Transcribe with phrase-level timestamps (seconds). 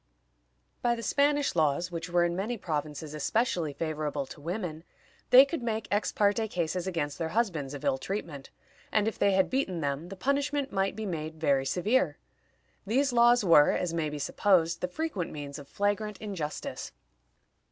[0.81, 4.83] By the Spanish laws, which were in many provinces especially favorable to women,
[5.29, 8.49] they could make ex parte cases against their husbands of ill treatment,
[8.91, 12.17] and if they had beaten them the punishment might be made very severe.
[12.83, 16.93] These laws were, as may be supposed, the frequent means of flagrant injustice.